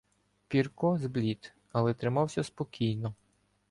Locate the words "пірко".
0.47-0.97